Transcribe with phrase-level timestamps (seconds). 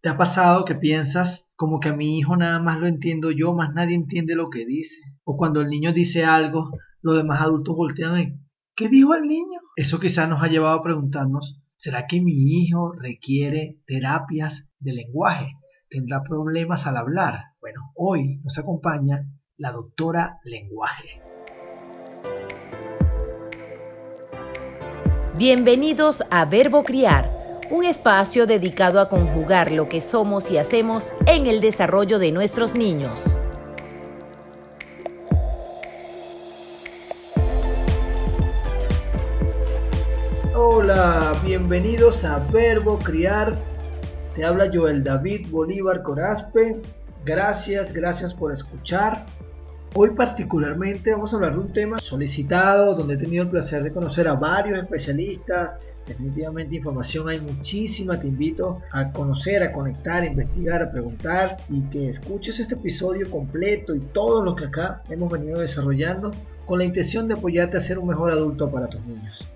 [0.00, 3.52] ¿Te ha pasado que piensas como que a mi hijo nada más lo entiendo yo,
[3.52, 4.94] más nadie entiende lo que dice?
[5.24, 6.70] O cuando el niño dice algo,
[7.02, 8.38] los demás adultos voltean y
[8.76, 9.58] ¿qué dijo el niño?
[9.74, 15.54] Eso quizás nos ha llevado a preguntarnos, ¿será que mi hijo requiere terapias de lenguaje?
[15.90, 17.40] ¿Tendrá problemas al hablar?
[17.60, 19.24] Bueno, hoy nos acompaña
[19.56, 21.20] la doctora lenguaje.
[25.36, 27.37] Bienvenidos a Verbo Criar
[27.70, 32.74] un espacio dedicado a conjugar lo que somos y hacemos en el desarrollo de nuestros
[32.74, 33.42] niños.
[40.54, 43.56] Hola, bienvenidos a Verbo Criar.
[44.34, 46.80] Te habla Joel David Bolívar Corazpe.
[47.24, 49.26] Gracias, gracias por escuchar.
[49.94, 53.92] Hoy particularmente vamos a hablar de un tema solicitado donde he tenido el placer de
[53.92, 55.72] conocer a varios especialistas,
[56.08, 58.18] Definitivamente información hay muchísima.
[58.18, 63.30] Te invito a conocer, a conectar, a investigar, a preguntar y que escuches este episodio
[63.30, 66.30] completo y todo lo que acá hemos venido desarrollando
[66.64, 69.46] con la intención de apoyarte a ser un mejor adulto para tus niños.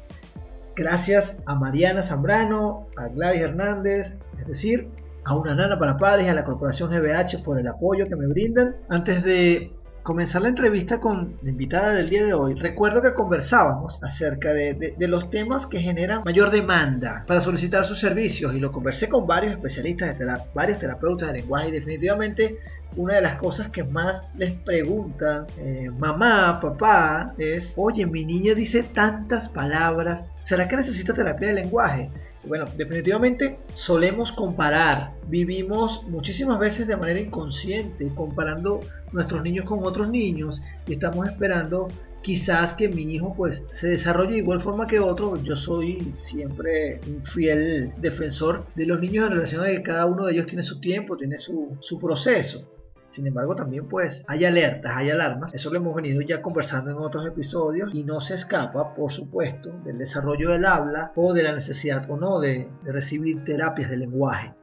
[0.76, 4.88] Gracias a Mariana Zambrano, a Gladys Hernández, es decir,
[5.24, 8.76] a una nana para padres a la corporación GBH por el apoyo que me brindan.
[8.88, 14.02] Antes de comenzar la entrevista con la invitada del día de hoy, recuerdo que conversábamos
[14.02, 19.08] acerca de, los temas que generan mayor demanda para solicitar sus servicios y lo conversé
[19.08, 22.58] con varios especialistas, de varios terapeutas de lenguaje y definitivamente
[22.96, 28.54] una de las cosas que más les preguntan eh, mamá, papá es, oye, mi niña
[28.54, 32.10] dice tantas palabras, ¿será que necesita terapia de lenguaje?
[32.44, 38.80] Bueno, definitivamente solemos comparar, vivimos muchísimas veces de manera inconsciente comparando
[39.12, 41.88] nuestros niños con otros niños y estamos esperando
[42.22, 45.36] quizás que mi hijo pues se desarrolle de igual forma que otro.
[45.42, 50.26] Yo soy siempre un fiel defensor de los niños en relación a que cada uno
[50.26, 52.66] de ellos tiene su tiempo, tiene su, su proceso.
[53.12, 55.54] Sin embargo, también pues hay alertas, hay alarmas.
[55.54, 59.70] Eso lo hemos venido ya conversando en otros episodios y no se escapa, por supuesto,
[59.84, 64.54] del desarrollo del habla o de la necesidad o no de, recibir terapias de lenguaje.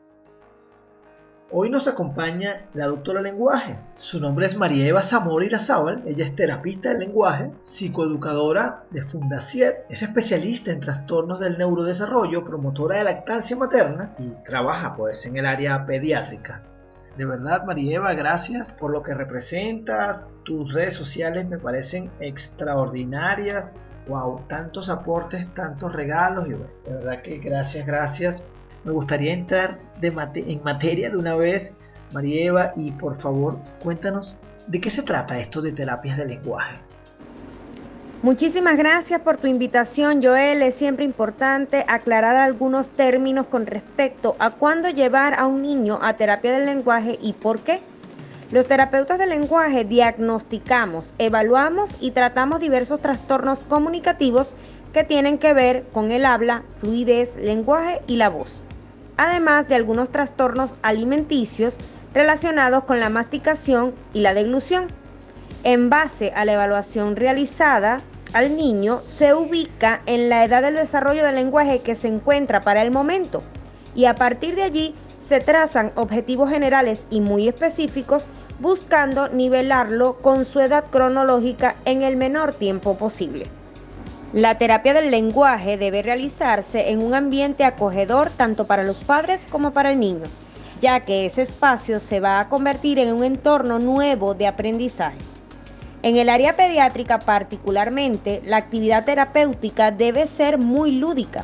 [1.51, 3.75] Hoy nos acompaña la doctora lenguaje.
[3.95, 6.03] Su nombre es María Eva Zamora Irazábal.
[6.07, 12.97] Ella es terapista del lenguaje, psicoeducadora de Fundaciet, es especialista en trastornos del neurodesarrollo, promotora
[12.97, 16.63] de lactancia materna y trabaja pues en el área pediátrica.
[17.19, 20.23] De verdad, Marieva, gracias por lo que representas.
[20.43, 23.65] Tus redes sociales me parecen extraordinarias.
[24.07, 26.47] Wow, tantos aportes, tantos regalos.
[26.47, 28.41] Y de verdad que gracias, gracias.
[28.85, 31.73] Me gustaría entrar en materia de una vez,
[32.13, 34.33] Marieva, y por favor, cuéntanos
[34.67, 36.77] de qué se trata esto de terapias de lenguaje.
[38.21, 40.61] Muchísimas gracias por tu invitación, Joel.
[40.61, 46.17] Es siempre importante aclarar algunos términos con respecto a cuándo llevar a un niño a
[46.17, 47.79] terapia del lenguaje y por qué.
[48.51, 54.51] Los terapeutas del lenguaje diagnosticamos, evaluamos y tratamos diversos trastornos comunicativos
[54.91, 58.65] que tienen que ver con el habla, fluidez, lenguaje y la voz,
[59.15, 61.77] además de algunos trastornos alimenticios
[62.13, 64.87] relacionados con la masticación y la deglución.
[65.63, 68.01] En base a la evaluación realizada,
[68.33, 72.83] al niño se ubica en la edad del desarrollo del lenguaje que se encuentra para
[72.83, 73.41] el momento
[73.95, 78.23] y a partir de allí se trazan objetivos generales y muy específicos
[78.59, 83.47] buscando nivelarlo con su edad cronológica en el menor tiempo posible.
[84.33, 89.71] La terapia del lenguaje debe realizarse en un ambiente acogedor tanto para los padres como
[89.71, 90.25] para el niño,
[90.79, 95.17] ya que ese espacio se va a convertir en un entorno nuevo de aprendizaje.
[96.01, 101.43] En el área pediátrica particularmente, la actividad terapéutica debe ser muy lúdica.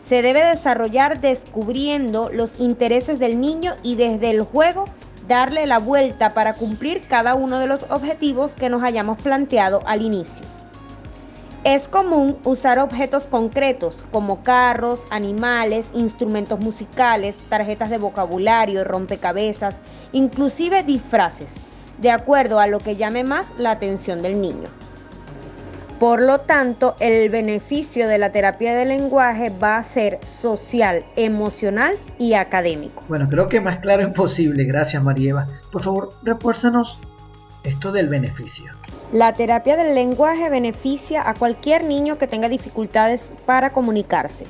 [0.00, 4.84] Se debe desarrollar descubriendo los intereses del niño y desde el juego
[5.26, 10.02] darle la vuelta para cumplir cada uno de los objetivos que nos hayamos planteado al
[10.02, 10.46] inicio.
[11.64, 19.76] Es común usar objetos concretos como carros, animales, instrumentos musicales, tarjetas de vocabulario, rompecabezas,
[20.12, 21.54] inclusive disfraces
[22.00, 24.68] de acuerdo a lo que llame más la atención del niño.
[25.98, 31.96] Por lo tanto, el beneficio de la terapia de lenguaje va a ser social, emocional
[32.18, 33.02] y académico.
[33.06, 34.64] Bueno, creo que más claro imposible.
[34.64, 35.46] Gracias, Marieva.
[35.70, 36.98] Por favor, refuérzanos
[37.64, 38.72] esto del beneficio.
[39.12, 44.46] La terapia del lenguaje beneficia a cualquier niño que tenga dificultades para comunicarse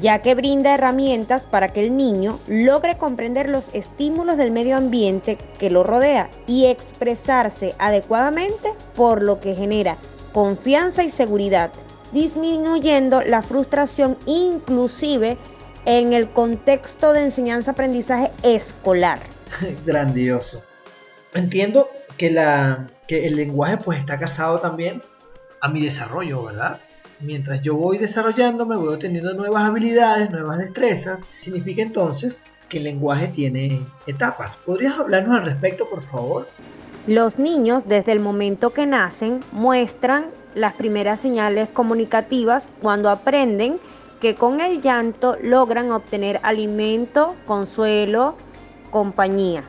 [0.00, 5.38] ya que brinda herramientas para que el niño logre comprender los estímulos del medio ambiente
[5.58, 9.96] que lo rodea y expresarse adecuadamente, por lo que genera
[10.32, 11.70] confianza y seguridad,
[12.12, 15.38] disminuyendo la frustración inclusive
[15.86, 19.20] en el contexto de enseñanza-aprendizaje escolar.
[19.86, 20.62] Grandioso.
[21.32, 21.88] Entiendo
[22.18, 25.02] que, la, que el lenguaje pues está casado también
[25.60, 26.80] a mi desarrollo, ¿verdad?
[27.20, 31.20] Mientras yo voy desarrollándome, voy teniendo nuevas habilidades, nuevas destrezas.
[31.42, 32.36] Significa entonces
[32.68, 34.52] que el lenguaje tiene etapas.
[34.66, 36.46] ¿Podrías hablarnos al respecto, por favor?
[37.06, 43.78] Los niños, desde el momento que nacen, muestran las primeras señales comunicativas cuando aprenden
[44.20, 48.36] que con el llanto logran obtener alimento, consuelo,
[48.90, 49.62] compañía.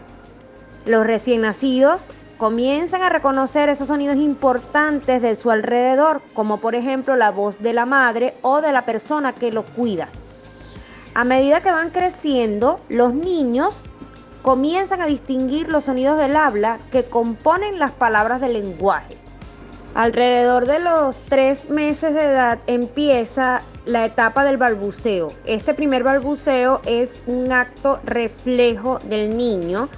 [0.86, 7.16] Los recién nacidos comienzan a reconocer esos sonidos importantes de su alrededor, como por ejemplo
[7.16, 10.08] la voz de la madre o de la persona que lo cuida.
[11.14, 13.84] A medida que van creciendo, los niños
[14.44, 19.18] comienzan a distinguir los sonidos del habla que componen las palabras del lenguaje.
[19.96, 25.30] Alrededor de los tres meses de edad empieza la etapa del balbuceo.
[25.46, 29.90] Este primer balbuceo es un acto reflejo del niño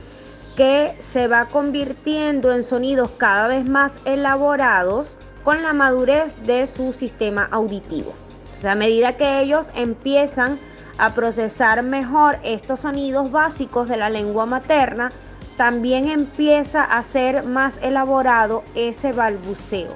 [0.60, 6.92] que se va convirtiendo en sonidos cada vez más elaborados con la madurez de su
[6.92, 8.14] sistema auditivo.
[8.58, 10.60] O sea, a medida que ellos empiezan
[10.98, 15.12] a procesar mejor estos sonidos básicos de la lengua materna,
[15.56, 19.94] también empieza a ser más elaborado ese balbuceo,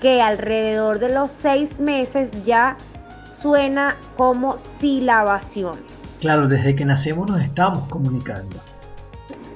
[0.00, 2.78] que alrededor de los seis meses ya
[3.30, 6.08] suena como silabaciones.
[6.18, 8.56] Claro, desde que nacemos nos estamos comunicando.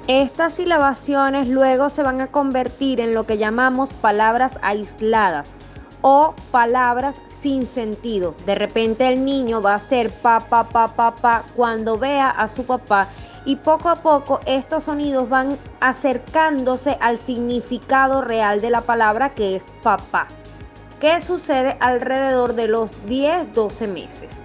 [0.09, 5.55] Estas silabaciones luego se van a convertir en lo que llamamos palabras aisladas
[6.01, 8.35] o palabras sin sentido.
[8.45, 12.49] De repente el niño va a hacer pa, pa, pa, pa, pa cuando vea a
[12.49, 13.07] su papá
[13.45, 19.55] y poco a poco estos sonidos van acercándose al significado real de la palabra que
[19.55, 20.27] es papá.
[21.01, 24.43] ¿Qué sucede alrededor de los 10-12 meses?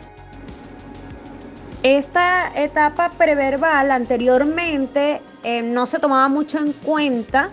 [1.84, 7.50] Esta etapa preverbal anteriormente eh, no se tomaba mucho en cuenta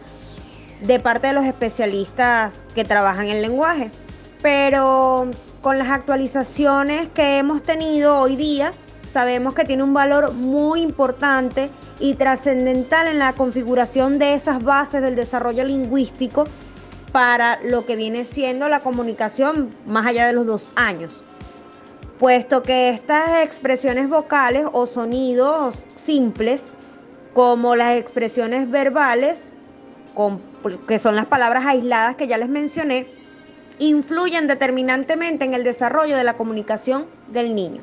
[0.80, 3.88] de parte de los especialistas que trabajan en lenguaje,
[4.42, 5.30] pero
[5.60, 8.72] con las actualizaciones que hemos tenido hoy día,
[9.06, 11.70] sabemos que tiene un valor muy importante
[12.00, 16.48] y trascendental en la configuración de esas bases del desarrollo lingüístico
[17.12, 21.14] para lo que viene siendo la comunicación más allá de los dos años.
[22.18, 26.72] Puesto que estas expresiones vocales o sonidos simples,
[27.34, 29.52] como las expresiones verbales,
[30.86, 33.08] que son las palabras aisladas que ya les mencioné,
[33.80, 37.82] influyen determinantemente en el desarrollo de la comunicación del niño.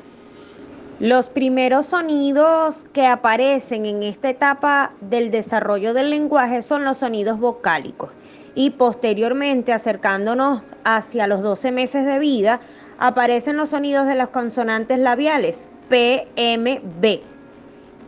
[0.98, 7.38] Los primeros sonidos que aparecen en esta etapa del desarrollo del lenguaje son los sonidos
[7.38, 8.12] vocálicos
[8.54, 12.60] y posteriormente acercándonos hacia los 12 meses de vida
[12.98, 17.22] aparecen los sonidos de las consonantes labiales P, M, B,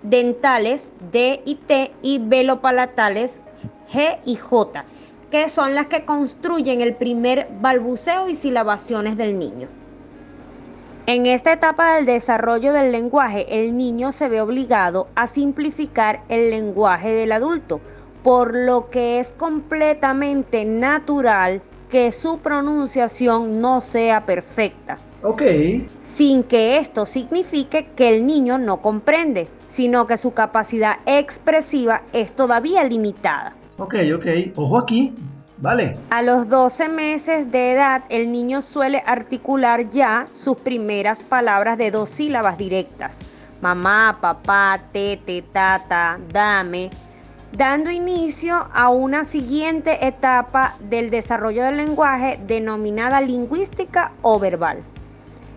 [0.04, 3.40] dentales D y T y velopalatales
[3.92, 4.84] G y J,
[5.30, 9.68] que son las que construyen el primer balbuceo y silabaciones del niño.
[11.06, 16.50] En esta etapa del desarrollo del lenguaje, el niño se ve obligado a simplificar el
[16.50, 17.80] lenguaje del adulto,
[18.22, 21.60] por lo que es completamente natural
[21.90, 24.98] que su pronunciación no sea perfecta.
[25.24, 25.42] Ok.
[26.02, 32.30] Sin que esto signifique que el niño no comprende, sino que su capacidad expresiva es
[32.36, 33.54] todavía limitada.
[33.78, 34.26] Ok, ok.
[34.54, 35.14] Ojo aquí.
[35.58, 35.96] Vale.
[36.10, 41.90] A los 12 meses de edad, el niño suele articular ya sus primeras palabras de
[41.90, 43.18] dos sílabas directas.
[43.62, 46.90] Mamá, papá, tete, tata, dame,
[47.56, 54.82] dando inicio a una siguiente etapa del desarrollo del lenguaje denominada lingüística o verbal,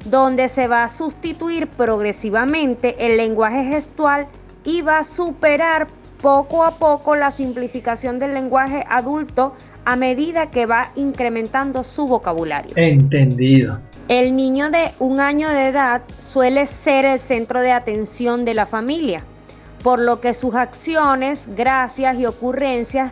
[0.10, 4.28] donde se va a sustituir progresivamente el lenguaje gestual
[4.64, 5.88] y va a superar
[6.22, 9.54] poco a poco la simplificación del lenguaje adulto
[9.86, 12.74] a medida que va incrementando su vocabulario.
[12.76, 13.80] Entendido.
[14.08, 18.66] El niño de un año de edad suele ser el centro de atención de la
[18.66, 19.24] familia
[19.84, 23.12] por lo que sus acciones, gracias y ocurrencias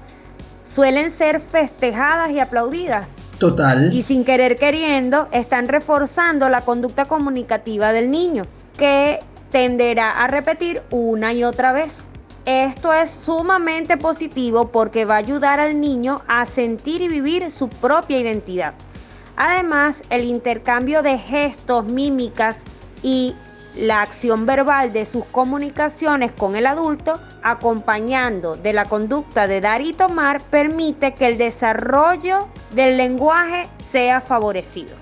[0.63, 3.07] suelen ser festejadas y aplaudidas.
[3.39, 3.93] Total.
[3.93, 8.43] Y sin querer queriendo, están reforzando la conducta comunicativa del niño,
[8.77, 9.19] que
[9.51, 12.07] tenderá a repetir una y otra vez.
[12.45, 17.69] Esto es sumamente positivo porque va a ayudar al niño a sentir y vivir su
[17.69, 18.73] propia identidad.
[19.35, 22.63] Además, el intercambio de gestos, mímicas
[23.01, 23.33] y
[23.75, 29.81] la acción verbal de sus comunicaciones con el adulto, acompañando de la conducta de dar
[29.81, 34.95] y tomar, permite que el desarrollo del lenguaje sea favorecido.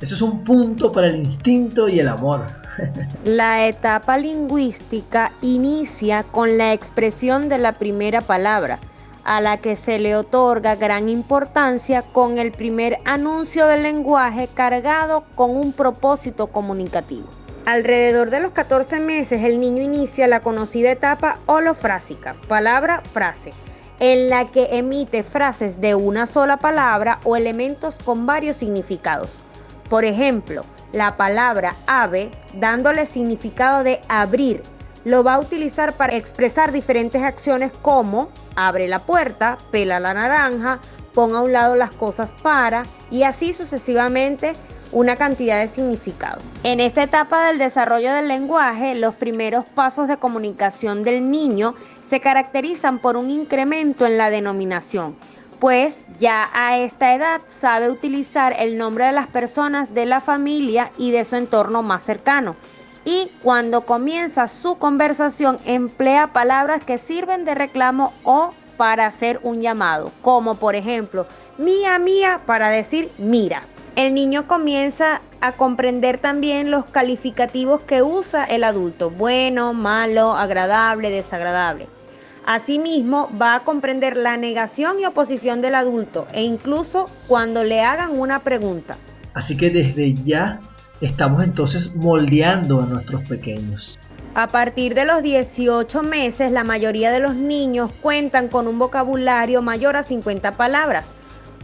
[0.00, 2.46] Eso es un punto para el instinto y el amor.
[3.24, 8.78] La etapa lingüística inicia con la expresión de la primera palabra,
[9.24, 15.24] a la que se le otorga gran importancia con el primer anuncio del lenguaje cargado
[15.34, 17.26] con un propósito comunicativo.
[17.64, 23.52] Alrededor de los 14 meses el niño inicia la conocida etapa holofrásica, palabra frase,
[24.00, 29.30] en la que emite frases de una sola palabra o elementos con varios significados.
[29.88, 30.62] Por ejemplo,
[30.92, 34.62] la palabra ave, dándole significado de abrir,
[35.04, 40.80] lo va a utilizar para expresar diferentes acciones como abre la puerta, pela la naranja,
[41.14, 44.52] ponga a un lado las cosas para y así sucesivamente
[44.92, 46.40] una cantidad de significado.
[46.62, 52.20] En esta etapa del desarrollo del lenguaje, los primeros pasos de comunicación del niño se
[52.20, 55.16] caracterizan por un incremento en la denominación,
[55.58, 60.92] pues ya a esta edad sabe utilizar el nombre de las personas de la familia
[60.98, 62.56] y de su entorno más cercano.
[63.04, 69.62] Y cuando comienza su conversación emplea palabras que sirven de reclamo o para hacer un
[69.62, 71.26] llamado, como por ejemplo,
[71.56, 73.62] mía, mía, para decir mira
[73.96, 81.10] el niño comienza a comprender también los calificativos que usa el adulto, bueno, malo, agradable,
[81.10, 81.88] desagradable.
[82.44, 88.18] Asimismo, va a comprender la negación y oposición del adulto e incluso cuando le hagan
[88.18, 88.96] una pregunta.
[89.32, 90.60] Así que desde ya
[91.00, 93.98] estamos entonces moldeando a nuestros pequeños.
[94.34, 99.62] A partir de los 18 meses, la mayoría de los niños cuentan con un vocabulario
[99.62, 101.06] mayor a 50 palabras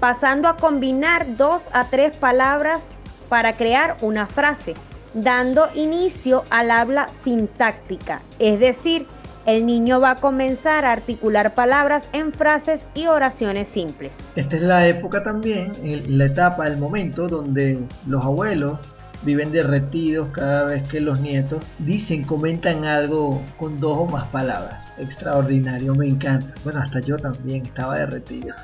[0.03, 2.83] pasando a combinar dos a tres palabras
[3.29, 4.75] para crear una frase,
[5.15, 9.07] dando inicio al habla sintáctica, es decir,
[9.47, 14.29] el niño va a comenzar a articular palabras en frases y oraciones simples.
[14.35, 15.71] Esta es la época también,
[16.09, 17.79] la etapa, el momento donde
[18.09, 18.81] los abuelos
[19.23, 24.82] viven derretidos cada vez que los nietos dicen, comentan algo con dos o más palabras.
[24.99, 26.55] Extraordinario, me encanta.
[26.65, 28.55] Bueno, hasta yo también estaba derretido.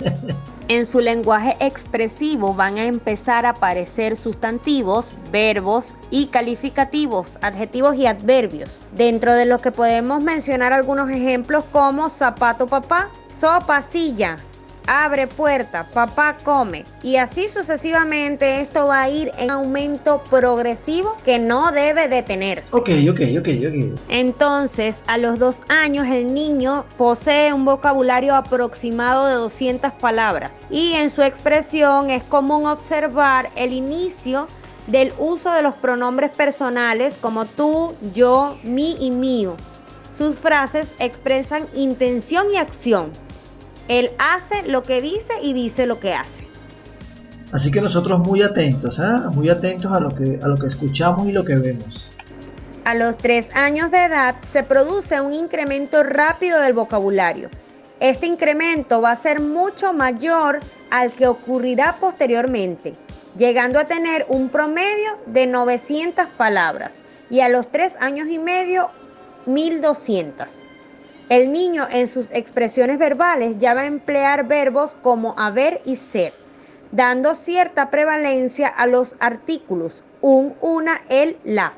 [0.68, 8.06] en su lenguaje expresivo van a empezar a aparecer sustantivos, verbos y calificativos, adjetivos y
[8.06, 8.80] adverbios.
[8.94, 14.36] Dentro de los que podemos mencionar algunos ejemplos como zapato papá, sopa silla,
[14.88, 16.84] abre puerta, papá come.
[17.02, 22.74] Y así sucesivamente esto va a ir en aumento progresivo que no debe detenerse.
[22.74, 24.00] Ok, ok, ok, ok.
[24.08, 30.94] Entonces, a los dos años el niño posee un vocabulario aproximado de 200 palabras y
[30.94, 34.48] en su expresión es común observar el inicio
[34.86, 39.54] del uso de los pronombres personales como tú, yo, mi y mío.
[40.16, 43.12] Sus frases expresan intención y acción
[43.88, 46.46] él hace lo que dice y dice lo que hace.
[47.52, 49.30] Así que nosotros muy atentos, ¿ah?
[49.34, 52.10] muy atentos a lo, que, a lo que escuchamos y lo que vemos.
[52.84, 57.48] A los tres años de edad se produce un incremento rápido del vocabulario.
[58.00, 62.94] Este incremento va a ser mucho mayor al que ocurrirá posteriormente,
[63.36, 68.90] llegando a tener un promedio de 900 palabras y a los tres años y medio
[69.46, 70.64] 1200.
[71.28, 76.32] El niño en sus expresiones verbales ya va a emplear verbos como haber y ser,
[76.90, 81.74] dando cierta prevalencia a los artículos un, una, el, la.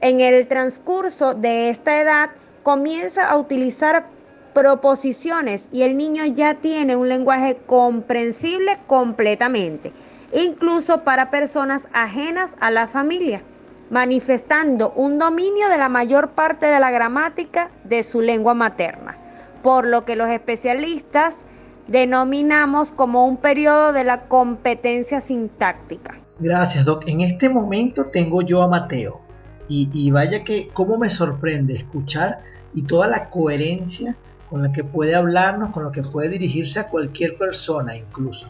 [0.00, 2.30] En el transcurso de esta edad
[2.62, 4.06] comienza a utilizar
[4.54, 9.92] proposiciones y el niño ya tiene un lenguaje comprensible completamente,
[10.32, 13.42] incluso para personas ajenas a la familia
[13.90, 19.16] manifestando un dominio de la mayor parte de la gramática de su lengua materna,
[19.62, 21.46] por lo que los especialistas
[21.86, 26.18] denominamos como un periodo de la competencia sintáctica.
[26.38, 27.02] Gracias, Doc.
[27.06, 29.20] En este momento tengo yo a Mateo.
[29.70, 32.38] Y, vaya que cómo me sorprende escuchar
[32.72, 34.16] y toda la coherencia
[34.48, 38.46] con la que puede hablarnos, con la que puede dirigirse a cualquier persona incluso.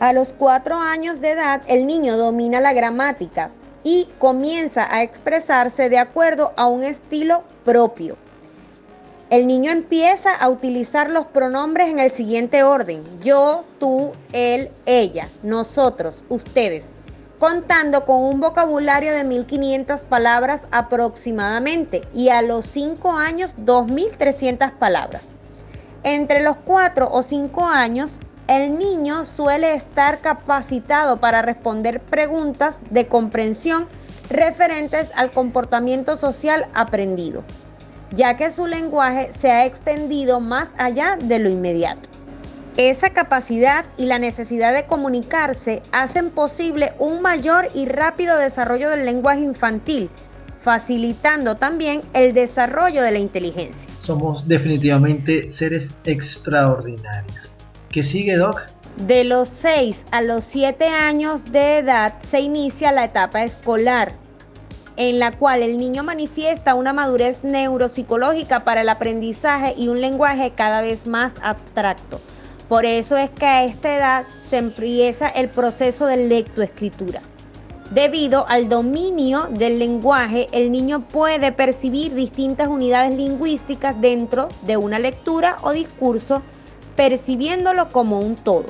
[0.00, 3.52] A los cuatro años de edad, el niño domina la gramática,
[3.84, 8.16] y comienza a expresarse de acuerdo a un estilo propio.
[9.30, 13.02] El niño empieza a utilizar los pronombres en el siguiente orden.
[13.22, 16.92] Yo, tú, él, ella, nosotros, ustedes,
[17.38, 25.28] contando con un vocabulario de 1500 palabras aproximadamente y a los 5 años 2300 palabras.
[26.02, 33.06] Entre los 4 o 5 años el niño suele estar capacitado para responder preguntas de
[33.06, 33.86] comprensión
[34.28, 37.42] referentes al comportamiento social aprendido,
[38.14, 42.08] ya que su lenguaje se ha extendido más allá de lo inmediato.
[42.76, 49.06] Esa capacidad y la necesidad de comunicarse hacen posible un mayor y rápido desarrollo del
[49.06, 50.10] lenguaje infantil,
[50.58, 53.92] facilitando también el desarrollo de la inteligencia.
[54.02, 57.53] Somos definitivamente seres extraordinarios.
[57.94, 58.60] ¿Qué sigue, Doc?
[59.06, 64.14] De los 6 a los 7 años de edad se inicia la etapa escolar,
[64.96, 70.54] en la cual el niño manifiesta una madurez neuropsicológica para el aprendizaje y un lenguaje
[70.56, 72.20] cada vez más abstracto.
[72.68, 77.20] Por eso es que a esta edad se empieza el proceso de lectoescritura.
[77.92, 84.98] Debido al dominio del lenguaje, el niño puede percibir distintas unidades lingüísticas dentro de una
[84.98, 86.42] lectura o discurso
[86.96, 88.66] percibiéndolo como un todo.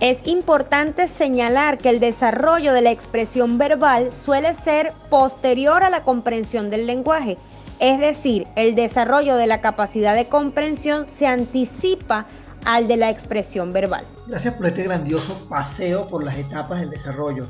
[0.00, 6.02] Es importante señalar que el desarrollo de la expresión verbal suele ser posterior a la
[6.02, 7.38] comprensión del lenguaje,
[7.80, 12.26] es decir, el desarrollo de la capacidad de comprensión se anticipa
[12.64, 14.04] al de la expresión verbal.
[14.26, 17.48] Gracias por este grandioso paseo por las etapas del desarrollo.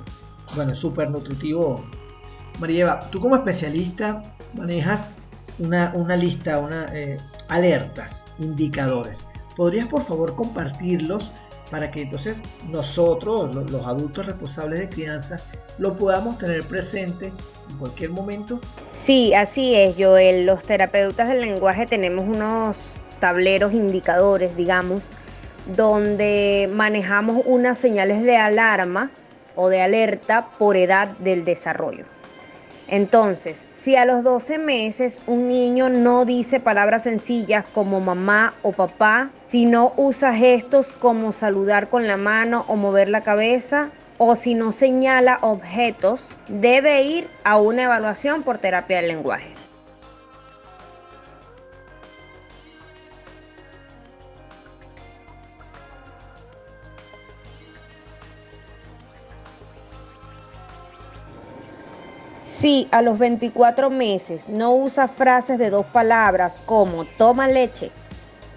[0.55, 1.85] Bueno, es súper nutritivo.
[2.61, 4.23] María tú como especialista
[4.55, 5.09] manejas
[5.59, 7.17] una, lista, una eh,
[7.49, 9.19] alertas, indicadores.
[9.57, 11.31] ¿Podrías por favor compartirlos
[11.71, 12.35] para que entonces
[12.69, 15.37] nosotros, los, adultos responsables de crianza,
[15.79, 17.33] lo podamos tener presente
[17.71, 18.61] en cualquier momento?
[18.93, 20.47] Sí, así es, Joel.
[20.47, 22.77] Los terapeutas del lenguaje tenemos unos
[23.21, 25.03] tableros indicadores, digamos,
[25.75, 29.11] donde manejamos unas señales de alarma
[29.57, 32.05] o de alerta por edad del desarrollo.
[32.89, 38.73] Entonces, si a los 12 meses un niño no dice palabras sencillas como mamá o
[38.73, 44.37] papá, si no usa gestos como saludar con la mano o mover la cabeza, o
[44.37, 49.54] si no señala objetos, debe ir a una evaluación por terapia del lenguaje.
[62.65, 67.91] Si a los 24 meses no usa frases de dos palabras como toma leche,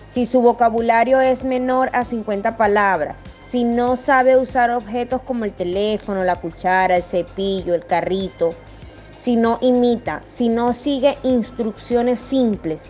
[0.08, 5.52] si su vocabulario es menor a 50 palabras, si no sabe usar objetos como el
[5.52, 8.52] teléfono, la cuchara, el cepillo, el carrito,
[9.20, 12.84] si no imita, si no sigue instrucciones simples,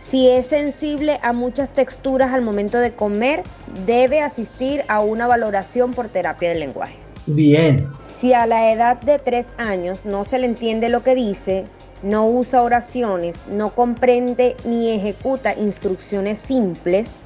[0.00, 3.44] si es sensible a muchas texturas al momento de comer,
[3.86, 7.05] debe asistir a una valoración por terapia del lenguaje.
[7.26, 7.88] Bien.
[8.00, 11.64] Si a la edad de tres años no se le entiende lo que dice,
[12.02, 17.16] no usa oraciones, no comprende ni ejecuta instrucciones simples,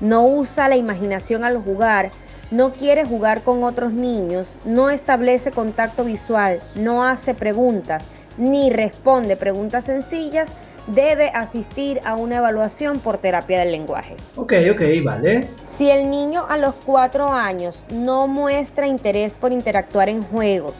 [0.00, 2.10] no usa la imaginación al jugar,
[2.50, 8.04] no quiere jugar con otros niños, no establece contacto visual, no hace preguntas,
[8.36, 10.50] ni responde preguntas sencillas,
[10.86, 14.16] debe asistir a una evaluación por terapia del lenguaje.
[14.36, 15.48] Ok, ok, vale.
[15.64, 20.74] Si el niño a los cuatro años no muestra interés por interactuar en juegos,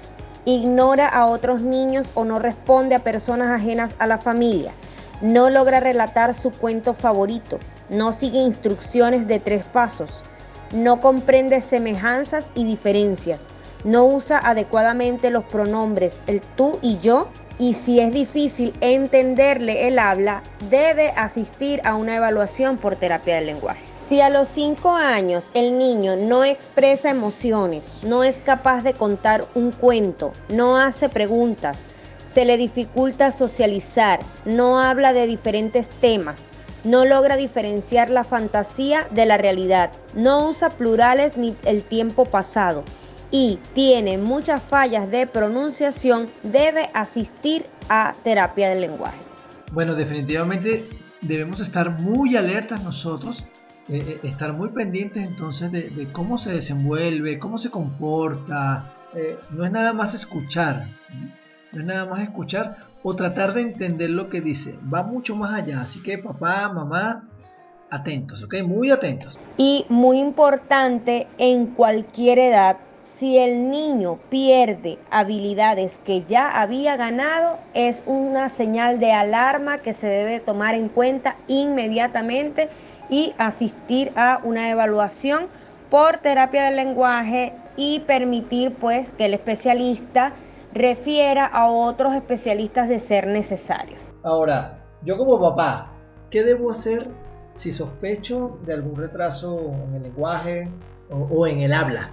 [0.45, 4.73] ignora a otros niños o no responde a personas ajenas a la familia,
[5.21, 10.11] no logra relatar su cuento favorito, no sigue instrucciones de tres pasos,
[10.73, 13.47] no comprende semejanzas y diferencias,
[13.85, 19.99] no usa adecuadamente los pronombres el tú y yo, y si es difícil entenderle el
[19.99, 23.81] habla, debe asistir a una evaluación por terapia del lenguaje.
[23.99, 29.47] Si a los 5 años el niño no expresa emociones, no es capaz de contar
[29.55, 31.79] un cuento, no hace preguntas,
[32.27, 36.43] se le dificulta socializar, no habla de diferentes temas,
[36.85, 42.85] no logra diferenciar la fantasía de la realidad, no usa plurales ni el tiempo pasado,
[43.35, 49.19] y tiene muchas fallas de pronunciación, debe asistir a terapia del lenguaje.
[49.73, 50.85] Bueno, definitivamente
[51.21, 53.45] debemos estar muy alertas nosotros,
[53.89, 58.93] eh, eh, estar muy pendientes entonces de, cómo se desenvuelve, cómo se comporta.
[59.17, 60.87] Eh, no es nada más escuchar,
[61.73, 65.61] no es nada más escuchar o tratar de entender lo que dice, va mucho más
[65.61, 65.81] allá.
[65.81, 67.25] Así que papá, mamá,
[67.91, 68.63] atentos, ¿ok?
[68.65, 69.37] Muy atentos.
[69.57, 72.77] Y muy importante en cualquier edad
[73.19, 79.93] si el niño pierde habilidades que ya había ganado, es una señal de alarma que
[79.93, 82.69] se debe tomar en cuenta inmediatamente
[83.09, 85.47] y asistir a una evaluación
[85.91, 90.33] por terapia del lenguaje y permitir pues que el especialista
[90.73, 93.97] refiera a otros especialistas de ser necesario.
[94.25, 95.93] Ahora, yo como papá,
[96.31, 97.09] ¿qué debo hacer
[97.57, 100.69] si sospecho de algún retraso en el lenguaje
[101.11, 102.11] o en el habla?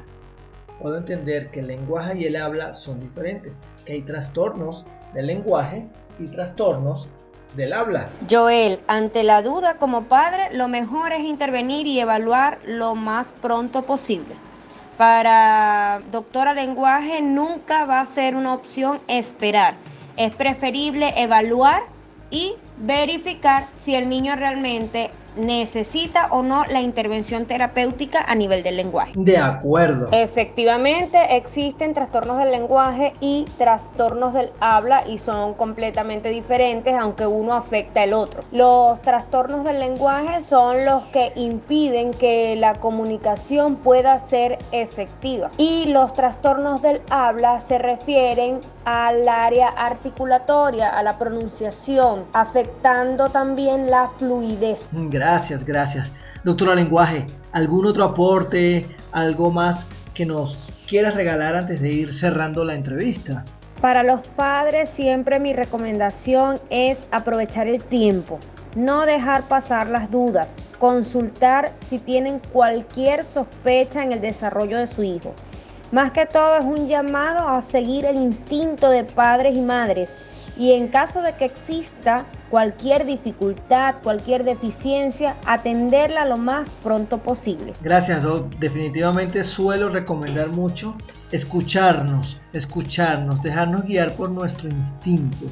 [0.82, 3.54] Puedo entender que el lenguaje y el habla son diferentes,
[3.86, 5.86] que hay trastornos del lenguaje
[6.20, 7.08] y trastornos
[7.56, 8.10] del habla.
[8.30, 13.84] Joel, ante la duda como padre, lo mejor es intervenir y evaluar lo más pronto
[13.84, 14.36] posible.
[14.98, 19.76] Para doctora lenguaje nunca va a ser una opción esperar.
[20.16, 21.84] Es preferible evaluar
[22.30, 28.78] y verificar si el niño realmente necesita o no la intervención terapéutica a nivel del
[28.78, 29.14] lenguaje.
[29.16, 30.10] De acuerdo.
[30.12, 37.54] Efectivamente, existen trastornos del lenguaje y trastornos del habla y son completamente diferentes, aunque uno
[37.54, 38.44] afecta al otro.
[38.52, 45.86] Los trastornos del lenguaje son los que impiden que la comunicación pueda ser efectiva y
[45.92, 54.10] los trastornos del habla se refieren al área articulatoria, a la pronunciación, afectando también la
[54.18, 54.90] fluidez.
[54.92, 55.21] Gracias,
[55.66, 56.12] gracias.
[56.44, 60.58] Doctora Lenguaje, ¿algún otro aporte, algo más que nos
[60.88, 63.46] quieras regalar antes de ir cerrando la entrevista?
[63.80, 68.40] Para los padres siempre mi recomendación es aprovechar el tiempo,
[68.76, 75.04] no dejar pasar las dudas, consultar si tienen cualquier sospecha en el desarrollo de su
[75.04, 75.34] hijo.
[75.92, 80.31] Más que todo es un llamado a seguir el instinto de padres y madres
[80.62, 87.74] y en caso de que exista cualquier dificultad, cualquier deficiencia, atenderla lo más pronto posible.
[87.82, 88.54] Gracias, Doc.
[88.60, 90.96] Definitivamente suelo recomendar mucho
[91.32, 95.48] escucharnos, escucharnos, dejarnos guiar por nuestro instinto.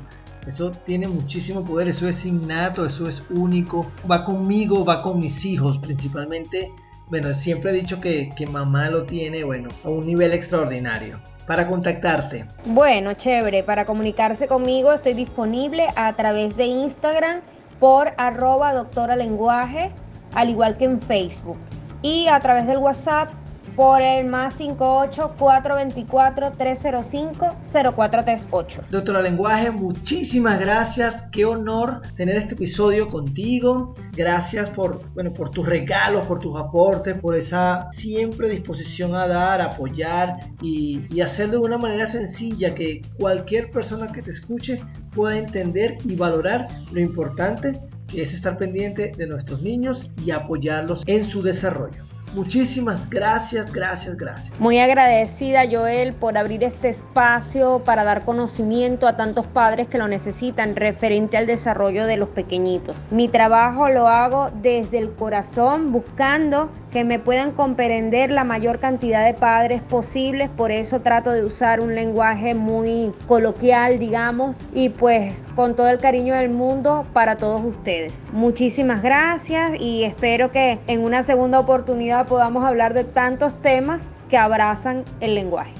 [0.46, 3.92] Eso tiene muchísimo poder, eso es innato, eso es único.
[4.10, 6.72] Va conmigo, va con mis hijos, principalmente.
[7.08, 11.68] Bueno, siempre he dicho que, que mamá lo tiene, bueno, a un nivel extraordinario para
[11.68, 12.46] contactarte?
[12.64, 13.64] Bueno, chévere.
[13.64, 17.42] Para comunicarse conmigo estoy disponible a través de Instagram
[17.80, 19.92] por arroba doctora lenguaje,
[20.36, 21.58] al igual que en Facebook.
[22.04, 23.32] Y a través del WhatsApp
[23.76, 28.84] por el más 58 424 305 0438.
[28.90, 31.24] Doctora Lenguaje, muchísimas gracias.
[31.32, 33.96] Qué honor tener este episodio contigo.
[34.16, 39.62] Gracias por, bueno, por tus regalos, por tus aportes, por esa siempre disposición a dar,
[39.62, 44.78] apoyar y, y hacerlo de una manera sencilla que cualquier persona que te escuche
[45.14, 47.80] pueda entender y valorar lo importante
[48.10, 52.04] que es estar pendiente de nuestros niños y apoyarlos en su desarrollo.
[52.34, 54.60] Muchísimas gracias, gracias, gracias.
[54.60, 60.08] Muy agradecida Joel por abrir este espacio para dar conocimiento a tantos padres que lo
[60.08, 63.12] necesitan referente al desarrollo de los pequeñitos.
[63.12, 69.26] Mi trabajo lo hago desde el corazón buscando que me puedan comprender la mayor cantidad
[69.26, 75.48] de padres posibles, por eso trato de usar un lenguaje muy coloquial, digamos, y pues
[75.56, 78.26] con todo el cariño del mundo para todos ustedes.
[78.32, 84.38] Muchísimas gracias y espero que en una segunda oportunidad podamos hablar de tantos temas que
[84.38, 85.74] abrazan el lenguaje.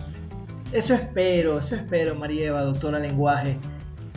[0.72, 3.58] Eso espero, eso espero, María Eva, doctora lenguaje.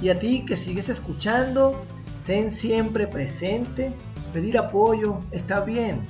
[0.02, 1.82] Y a ti que sigues escuchando,
[2.26, 3.92] ten siempre presente,
[4.34, 6.00] pedir apoyo está bien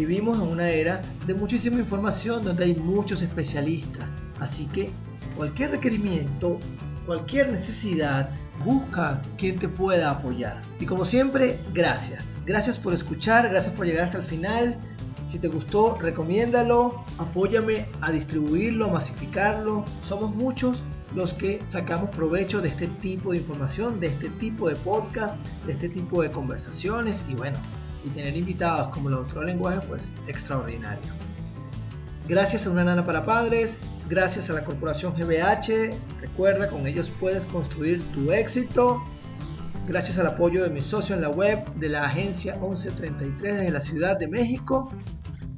[0.00, 4.08] Vivimos en una era de muchísima información donde hay muchos especialistas,
[4.38, 4.88] así que
[5.36, 6.58] cualquier requerimiento,
[7.04, 8.30] cualquier necesidad,
[8.64, 10.62] busca quien te pueda apoyar.
[10.80, 12.24] Y como siempre, gracias.
[12.46, 14.78] Gracias por escuchar, gracias por llegar hasta el final.
[15.30, 19.84] Si te gustó, recomiéndalo, apóyame a distribuirlo, a masificarlo.
[20.08, 20.82] Somos muchos
[21.14, 25.34] los que sacamos provecho de este tipo de información, de este tipo de podcast,
[25.66, 27.58] de este tipo de conversaciones y bueno,
[28.04, 31.12] y tener invitados como el otro lenguaje, pues extraordinario.
[32.28, 33.70] Gracias a Una Nana para Padres,
[34.08, 39.02] gracias a la corporación GBH, recuerda, con ellos puedes construir tu éxito.
[39.88, 43.80] Gracias al apoyo de mi socio en la web de la agencia 1133 de la
[43.80, 44.92] Ciudad de México.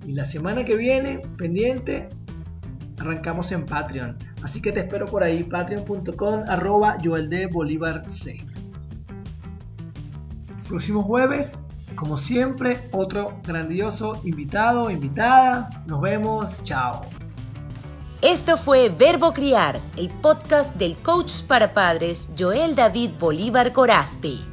[0.06, 2.08] Y la semana que viene, pendiente,
[2.98, 4.16] arrancamos en Patreon.
[4.42, 8.38] Así que te espero por ahí, patreon.com arroba Joel Bolívar C.
[10.66, 11.50] Próximo jueves
[11.94, 15.68] como siempre, otro grandioso invitado, invitada.
[15.86, 17.02] Nos vemos, chao.
[18.20, 24.51] Esto fue Verbo Criar, el podcast del coach para padres Joel David Bolívar Corazpi.